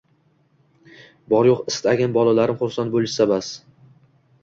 [1.35, 3.55] Bor-yo`q istagim bolalarim xursand bo`lishsa, bas